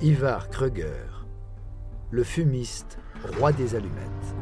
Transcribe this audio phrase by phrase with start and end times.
[0.00, 1.26] Ivar Kruger,
[2.12, 3.00] le fumiste,
[3.36, 4.36] roi des allumettes.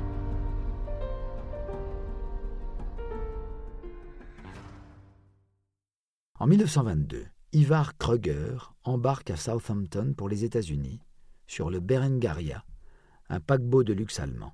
[6.38, 11.00] En 1922, Ivar Kruger embarque à Southampton pour les États-Unis
[11.46, 12.62] sur le Berengaria,
[13.30, 14.52] un paquebot de luxe allemand.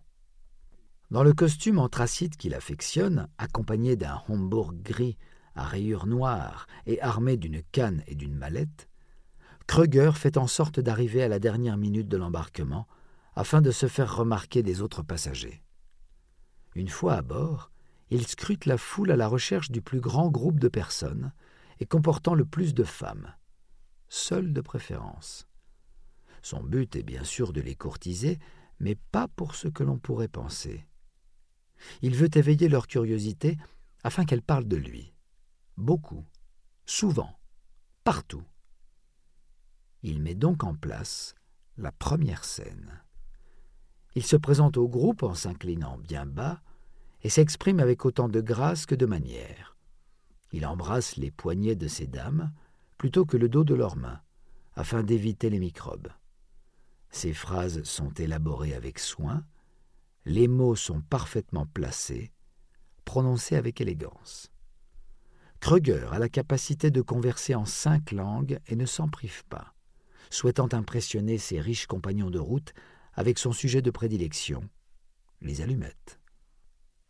[1.10, 5.18] Dans le costume anthracite qu'il affectionne, accompagné d'un Homburg gris
[5.56, 8.88] à rayures noires et armé d'une canne et d'une mallette,
[9.66, 12.86] Kruger fait en sorte d'arriver à la dernière minute de l'embarquement
[13.34, 15.62] afin de se faire remarquer des autres passagers.
[16.74, 17.70] Une fois à bord,
[18.10, 21.32] il scrute la foule à la recherche du plus grand groupe de personnes
[21.80, 23.34] et comportant le plus de femmes,
[24.08, 25.48] seules de préférence.
[26.42, 28.38] Son but est bien sûr de les courtiser,
[28.80, 30.86] mais pas pour ce que l'on pourrait penser.
[32.02, 33.56] Il veut éveiller leur curiosité
[34.04, 35.14] afin qu'elles parlent de lui.
[35.76, 36.24] Beaucoup,
[36.84, 37.38] souvent,
[38.04, 38.44] partout.
[40.02, 41.34] Il met donc en place
[41.78, 43.02] la première scène.
[44.14, 46.60] Il se présente au groupe en s'inclinant bien bas
[47.22, 49.76] et s'exprime avec autant de grâce que de manière.
[50.50, 52.52] Il embrasse les poignets de ces dames
[52.98, 54.20] plutôt que le dos de leurs mains,
[54.74, 56.08] afin d'éviter les microbes.
[57.10, 59.44] Ses phrases sont élaborées avec soin,
[60.24, 62.32] les mots sont parfaitement placés,
[63.04, 64.50] prononcés avec élégance.
[65.60, 69.74] Kruger a la capacité de converser en cinq langues et ne s'en prive pas,
[70.32, 72.72] souhaitant impressionner ses riches compagnons de route
[73.14, 74.62] avec son sujet de prédilection,
[75.42, 76.18] les allumettes.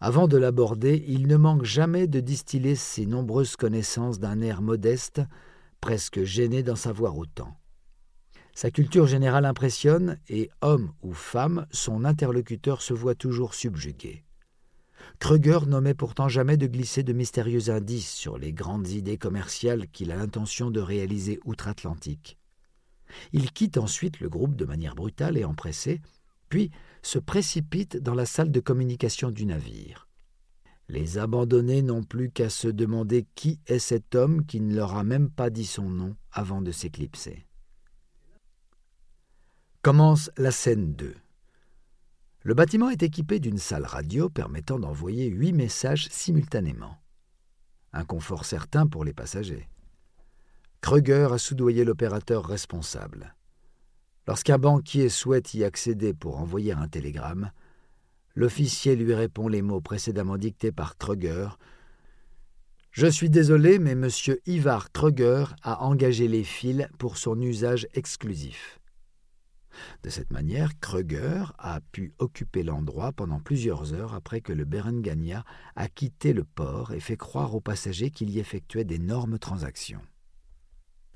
[0.00, 5.22] Avant de l'aborder, il ne manque jamais de distiller ses nombreuses connaissances d'un air modeste,
[5.80, 7.56] presque gêné d'en savoir autant.
[8.54, 14.24] Sa culture générale impressionne et, homme ou femme, son interlocuteur se voit toujours subjugué.
[15.20, 20.10] Kruger n'omet pourtant jamais de glisser de mystérieux indices sur les grandes idées commerciales qu'il
[20.10, 22.38] a l'intention de réaliser outre-Atlantique.
[23.32, 26.00] Il quitte ensuite le groupe de manière brutale et empressée,
[26.48, 26.70] puis
[27.02, 30.08] se précipite dans la salle de communication du navire.
[30.88, 35.04] Les abandonnés n'ont plus qu'à se demander qui est cet homme qui ne leur a
[35.04, 37.46] même pas dit son nom avant de s'éclipser.
[39.80, 41.14] Commence la scène 2.
[42.42, 46.98] Le bâtiment est équipé d'une salle radio permettant d'envoyer huit messages simultanément.
[47.92, 49.68] Un confort certain pour les passagers.
[50.82, 53.36] Kruger a soudoyé l'opérateur responsable.
[54.26, 57.52] Lorsqu'un banquier souhaite y accéder pour envoyer un télégramme,
[58.34, 61.50] l'officier lui répond les mots précédemment dictés par Kruger.
[62.90, 64.08] Je suis désolé, mais M.
[64.46, 68.80] Ivar Kruger a engagé les fils pour son usage exclusif.
[70.02, 75.44] De cette manière, Kruger a pu occuper l'endroit pendant plusieurs heures après que le Berengania
[75.76, 80.02] a quitté le port et fait croire aux passagers qu'il y effectuait d'énormes transactions.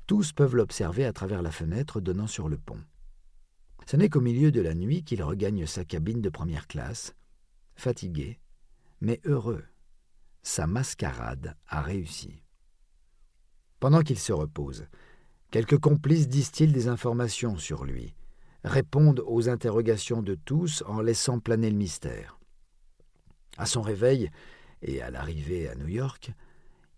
[0.07, 2.81] Tous peuvent l'observer à travers la fenêtre donnant sur le pont.
[3.87, 7.15] Ce n'est qu'au milieu de la nuit qu'il regagne sa cabine de première classe,
[7.75, 8.39] fatigué,
[9.01, 9.65] mais heureux.
[10.43, 12.43] Sa mascarade a réussi.
[13.81, 14.87] Pendant qu'il se repose,
[15.51, 18.15] quelques complices disent-ils des informations sur lui,
[18.63, 22.39] répondent aux interrogations de tous en laissant planer le mystère.
[23.59, 24.31] À son réveil
[24.83, 26.33] et à l'arrivée à New York,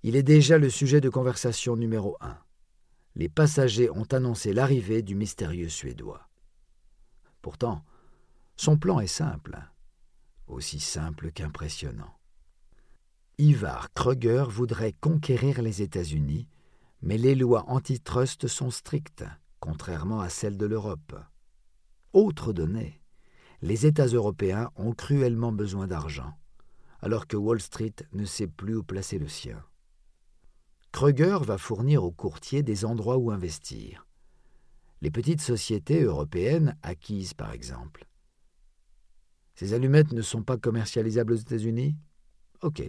[0.03, 2.39] il est déjà le sujet de conversation numéro un.
[3.19, 6.29] Les passagers ont annoncé l'arrivée du mystérieux Suédois.
[7.43, 7.85] Pourtant,
[8.57, 9.59] son plan est simple,
[10.47, 12.15] aussi simple qu'impressionnant.
[13.37, 16.47] Ivar Kruger voudrait conquérir les États-Unis,
[17.03, 19.25] mais les lois antitrust sont strictes,
[19.59, 21.17] contrairement à celles de l'Europe.
[22.13, 23.03] Autre donnée,
[23.63, 26.39] les États européens ont cruellement besoin d'argent,
[27.01, 29.61] alors que Wall Street ne sait plus où placer le sien.
[30.93, 34.07] Kruger va fournir aux courtiers des endroits où investir.
[35.01, 38.07] Les petites sociétés européennes acquises, par exemple.
[39.55, 41.97] Ces allumettes ne sont pas commercialisables aux États-Unis?
[42.63, 42.83] Ok.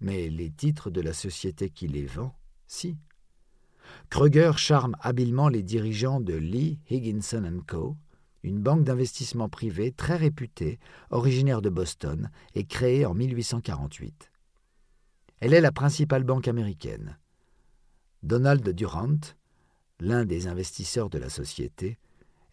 [0.00, 2.36] Mais les titres de la société qui les vend,
[2.66, 2.98] si.
[4.10, 7.96] Kruger charme habilement les dirigeants de Lee Higginson Co.,
[8.42, 10.78] une banque d'investissement privée très réputée,
[11.10, 14.30] originaire de Boston et créée en 1848.
[15.40, 17.18] Elle est la principale banque américaine.
[18.22, 19.20] Donald Durant,
[20.00, 21.98] l'un des investisseurs de la société,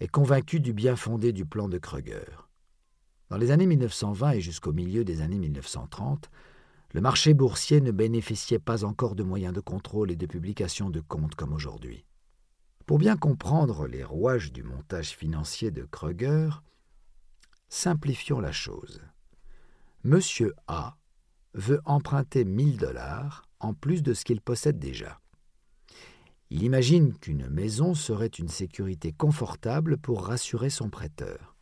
[0.01, 2.49] est convaincu du bien fondé du plan de Kruger.
[3.29, 6.29] Dans les années 1920 et jusqu'au milieu des années 1930,
[6.91, 10.99] le marché boursier ne bénéficiait pas encore de moyens de contrôle et de publication de
[10.99, 12.05] comptes comme aujourd'hui.
[12.85, 16.49] Pour bien comprendre les rouages du montage financier de Kruger,
[17.69, 19.01] simplifions la chose.
[20.03, 20.97] Monsieur A
[21.53, 25.19] veut emprunter 1000 dollars en plus de ce qu'il possède déjà.
[26.49, 31.55] Il imagine qu'une maison serait une sécurité confortable pour rassurer son prêteur.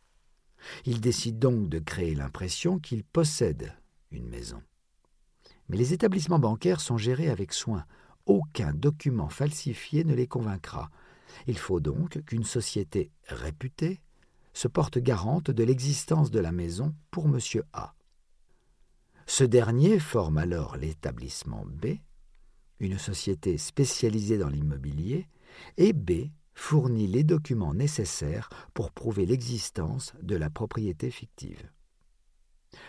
[0.84, 3.74] Il décide donc de créer l'impression qu'il possède
[4.10, 4.62] une maison.
[5.68, 7.84] Mais les établissements bancaires sont gérés avec soin.
[8.26, 10.90] Aucun document falsifié ne les convaincra.
[11.46, 14.00] Il faut donc qu'une société réputée
[14.52, 17.38] se porte garante de l'existence de la maison pour M.
[17.72, 17.94] A.
[19.26, 21.98] Ce dernier forme alors l'établissement B,
[22.80, 25.28] une société spécialisée dans l'immobilier,
[25.76, 31.70] et B fournit les documents nécessaires pour prouver l'existence de la propriété fictive.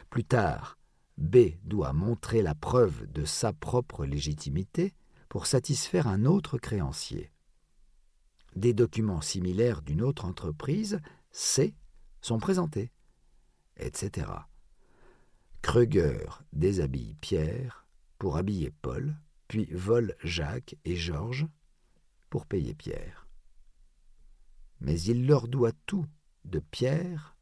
[0.09, 0.77] Plus tard,
[1.18, 4.94] B doit montrer la preuve de sa propre légitimité
[5.30, 7.31] pour satisfaire un autre créancier.
[8.56, 11.00] Des documents similaires d'une autre entreprise,
[11.31, 11.75] C,
[12.21, 12.91] sont présentés,
[13.77, 14.27] etc.
[15.63, 17.88] Kruger déshabille Pierre
[18.19, 19.15] pour habiller Paul,
[19.48, 21.48] puis vole Jacques et Georges
[22.30, 23.27] pour payer Pierre.
[24.81, 26.06] Mais il leur doit tout,
[26.44, 27.38] de Pierre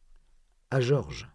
[0.70, 1.30] à Georges.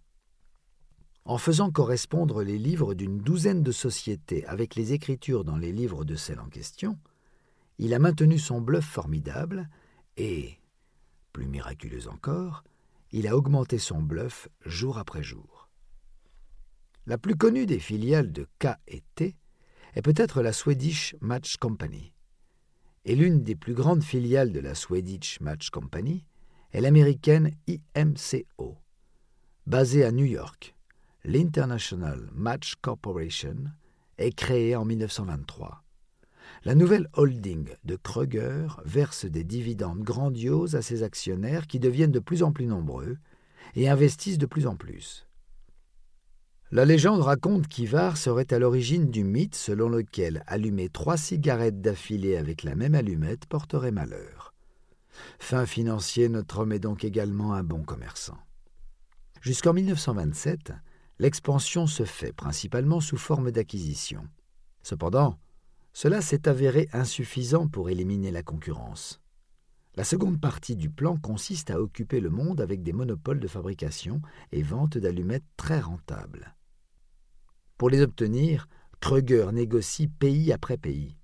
[1.25, 6.05] En faisant correspondre les livres d'une douzaine de sociétés avec les écritures dans les livres
[6.05, 6.97] de celle en question,
[7.79, 9.69] il a maintenu son bluff formidable
[10.17, 10.61] et,
[11.33, 12.63] plus miraculeux encore,
[13.11, 15.56] il a augmenté son bluff jour après jour.
[17.07, 19.37] La plus connue des filiales de K et T
[19.95, 22.13] est peut-être la Swedish Match Company.
[23.05, 26.25] Et l'une des plus grandes filiales de la Swedish Match Company
[26.73, 27.53] est l'américaine
[27.95, 28.77] IMCO,
[29.67, 30.77] basée à New York
[31.27, 33.57] l'International Match Corporation
[34.17, 35.83] est créée en 1923.
[36.65, 42.21] La nouvelle holding de Kruger verse des dividendes grandioses à ses actionnaires qui deviennent de
[42.21, 43.19] plus en plus nombreux
[43.75, 45.26] et investissent de plus en plus.
[46.73, 52.37] La légende raconte qu'Ivar serait à l'origine du mythe selon lequel allumer trois cigarettes d'affilée
[52.37, 54.53] avec la même allumette porterait malheur.
[55.39, 58.39] Fin financier, notre homme est donc également un bon commerçant.
[59.43, 60.73] Jusqu'en 1927,
[61.21, 64.27] l'expansion se fait principalement sous forme d'acquisition.
[64.83, 65.39] Cependant,
[65.93, 69.21] cela s'est avéré insuffisant pour éliminer la concurrence.
[69.97, 74.21] La seconde partie du plan consiste à occuper le monde avec des monopoles de fabrication
[74.53, 76.55] et vente d'allumettes très rentables.
[77.79, 78.69] Pour les obtenir,
[79.01, 81.17] Kruger négocie pays après pays.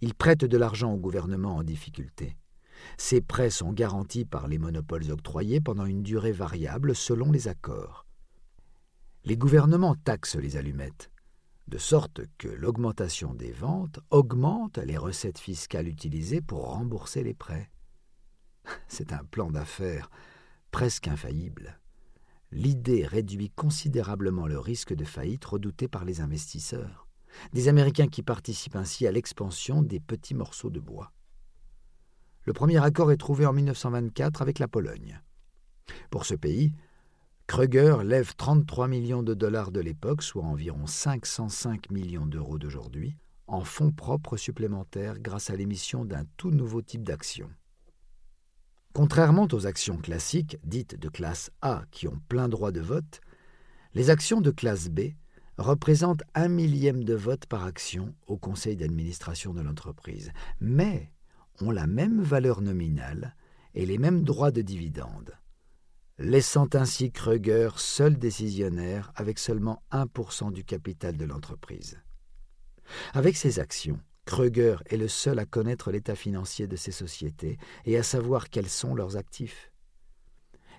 [0.00, 2.36] Il prête de l'argent au gouvernement en difficulté.
[2.96, 8.06] Ces prêts sont garantis par les monopoles octroyés pendant une durée variable selon les accords
[9.24, 11.10] les gouvernements taxent les allumettes,
[11.68, 17.70] de sorte que l'augmentation des ventes augmente les recettes fiscales utilisées pour rembourser les prêts.
[18.88, 20.10] C'est un plan d'affaires
[20.70, 21.78] presque infaillible.
[22.52, 27.06] L'idée réduit considérablement le risque de faillite redouté par les investisseurs,
[27.52, 31.12] des Américains qui participent ainsi à l'expansion des petits morceaux de bois.
[32.44, 35.20] Le premier accord est trouvé en 1924 avec la Pologne.
[36.10, 36.72] Pour ce pays,
[37.46, 43.64] Kruger lève 33 millions de dollars de l'époque, soit environ 505 millions d'euros d'aujourd'hui, en
[43.64, 47.50] fonds propres supplémentaires grâce à l'émission d'un tout nouveau type d'action.
[48.92, 53.20] Contrairement aux actions classiques, dites de classe A, qui ont plein droit de vote,
[53.94, 55.12] les actions de classe B
[55.58, 61.12] représentent un millième de vote par action au conseil d'administration de l'entreprise, mais
[61.60, 63.36] ont la même valeur nominale
[63.74, 65.36] et les mêmes droits de dividende
[66.20, 71.98] laissant ainsi Kruger seul décisionnaire avec seulement 1% du capital de l'entreprise.
[73.14, 77.96] Avec ses actions, Kruger est le seul à connaître l'état financier de ses sociétés et
[77.96, 79.72] à savoir quels sont leurs actifs.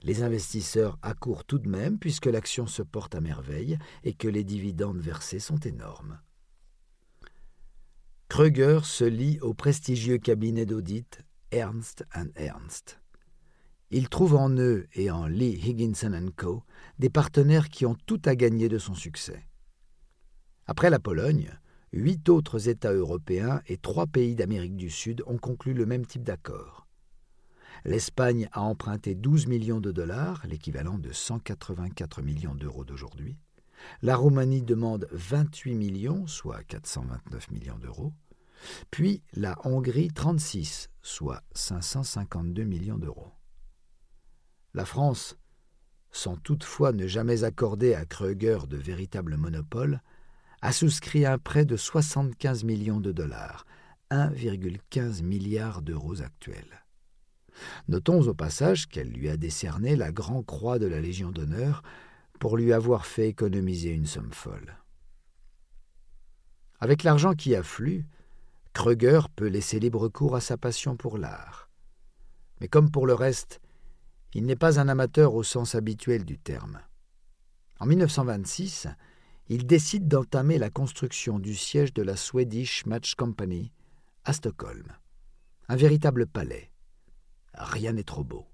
[0.04, 4.44] Les investisseurs accourent tout de même puisque l'action se porte à merveille et que les
[4.44, 6.20] dividendes versés sont énormes.
[8.30, 11.20] Kruger se lie au prestigieux cabinet d'audit
[11.52, 12.06] Ernst
[12.36, 13.02] Ernst.
[13.90, 16.64] Il trouve en eux et en Lee Higginson Co.
[16.98, 19.46] des partenaires qui ont tout à gagner de son succès.
[20.66, 21.52] Après la Pologne,
[21.94, 26.24] huit autres États européens et trois pays d'Amérique du Sud ont conclu le même type
[26.24, 26.88] d'accord.
[27.84, 33.38] L'Espagne a emprunté 12 millions de dollars, l'équivalent de 184 millions d'euros d'aujourd'hui.
[34.04, 38.14] La Roumanie demande 28 millions, soit 429 millions d'euros.
[38.92, 43.32] Puis la Hongrie 36, soit 552 millions d'euros.
[44.76, 45.38] La France,
[46.12, 50.02] sans toutefois ne jamais accorder à Kruger de véritable monopole,
[50.62, 53.66] a souscrit un prêt de 75 millions de dollars,
[54.12, 56.84] 1,15 milliard d'euros actuels.
[57.88, 61.84] Notons au passage qu'elle lui a décerné la Grand Croix de la Légion d'honneur
[62.40, 64.78] pour lui avoir fait économiser une somme folle.
[66.80, 68.06] Avec l'argent qui afflue,
[68.74, 71.70] Kreuger peut laisser libre cours à sa passion pour l'art.
[72.60, 73.62] Mais comme pour le reste,
[74.34, 76.80] il n'est pas un amateur au sens habituel du terme.
[77.80, 78.88] En 1926,
[79.54, 83.74] il décide d'entamer la construction du siège de la Swedish Match Company
[84.24, 84.88] à Stockholm.
[85.68, 86.72] Un véritable palais.
[87.54, 88.48] Rien n'est trop beau.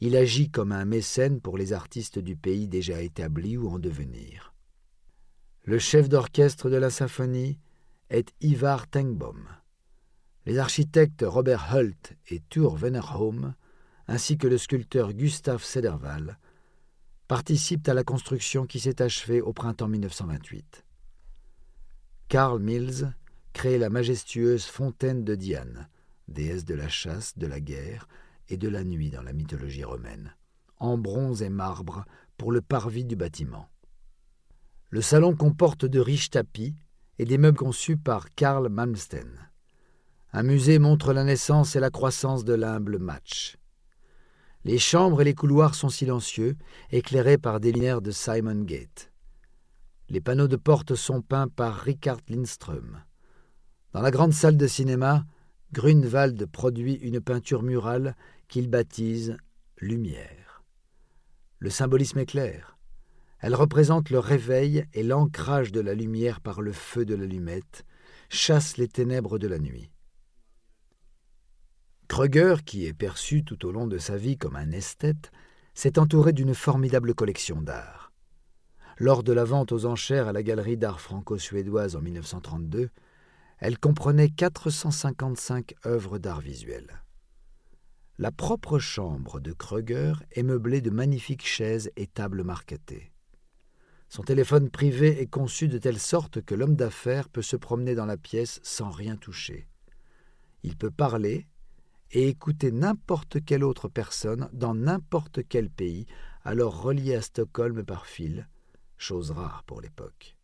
[0.00, 4.54] Il agit comme un mécène pour les artistes du pays déjà établis ou en devenir.
[5.64, 7.58] Le chef d'orchestre de la symphonie
[8.08, 9.46] est Ivar Tengboom.
[10.46, 13.54] Les architectes Robert Hult et Thur Wennerholm,
[14.06, 16.38] ainsi que le sculpteur Gustav Sederval,
[17.28, 20.84] participent à la construction qui s'est achevée au printemps 1928.
[22.28, 23.12] Karl Mills
[23.52, 25.88] crée la majestueuse fontaine de Diane,
[26.26, 28.08] déesse de la chasse, de la guerre
[28.48, 30.34] et de la nuit dans la mythologie romaine,
[30.78, 32.04] en bronze et marbre
[32.38, 33.68] pour le parvis du bâtiment.
[34.90, 36.74] Le salon comporte de riches tapis
[37.18, 39.50] et des meubles conçus par Karl Malmsten.
[40.32, 43.58] Un musée montre la naissance et la croissance de l'humble match.
[44.64, 46.56] Les chambres et les couloirs sont silencieux,
[46.90, 49.12] éclairés par des lumières de Simon Gate.
[50.08, 53.02] Les panneaux de porte sont peints par Richard Lindström.
[53.92, 55.24] Dans la grande salle de cinéma,
[55.72, 58.16] Grunewald produit une peinture murale
[58.48, 59.36] qu'il baptise
[59.78, 60.64] Lumière.
[61.58, 62.78] Le symbolisme est clair.
[63.40, 67.84] Elle représente le réveil et l'ancrage de la lumière par le feu de l'allumette,
[68.28, 69.90] chasse les ténèbres de la nuit.
[72.08, 75.30] Kreuger, qui est perçu tout au long de sa vie comme un esthète,
[75.74, 78.12] s'est entouré d'une formidable collection d'art.
[78.96, 82.88] Lors de la vente aux enchères à la Galerie d'art franco-suédoise en 1932,
[83.58, 87.04] elle comprenait 455 œuvres d'art visuel.
[88.18, 93.12] La propre chambre de Kreuger est meublée de magnifiques chaises et tables marquetées.
[94.08, 98.06] Son téléphone privé est conçu de telle sorte que l'homme d'affaires peut se promener dans
[98.06, 99.68] la pièce sans rien toucher.
[100.62, 101.46] Il peut parler
[102.10, 106.06] et écouter n'importe quelle autre personne dans n'importe quel pays,
[106.42, 108.48] alors relié à Stockholm par fil,
[108.96, 110.36] chose rare pour l'époque.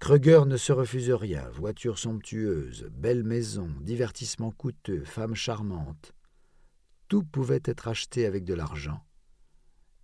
[0.00, 6.12] Kreuger ne se refuse rien, voiture somptueuse, belle maison, divertissement coûteux, femme charmante.
[7.08, 9.04] Tout pouvait être acheté avec de l'argent,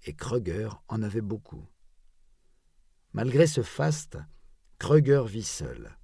[0.05, 1.67] et Kreuger en avait beaucoup.
[3.13, 4.19] Malgré ce faste,
[4.79, 5.97] Kreuger vit seul.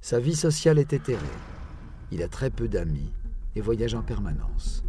[0.00, 1.24] Sa vie sociale est éthérée.
[2.10, 3.12] Il a très peu d'amis
[3.56, 4.84] et voyage en permanence.